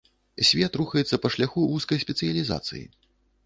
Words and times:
Свет 0.47 0.77
рухаецца 0.81 1.21
па 1.27 1.31
шляху 1.37 1.67
вузкай 1.77 2.03
спецыялізацыі. 2.07 2.85